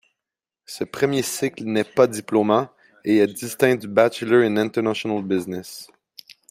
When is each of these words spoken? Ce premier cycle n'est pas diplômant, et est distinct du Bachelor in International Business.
Ce 0.65 0.83
premier 0.83 1.21
cycle 1.21 1.63
n'est 1.63 1.83
pas 1.83 2.07
diplômant, 2.07 2.71
et 3.05 3.17
est 3.17 3.27
distinct 3.27 3.75
du 3.75 3.87
Bachelor 3.87 4.41
in 4.45 4.57
International 4.57 5.21
Business. 5.23 5.89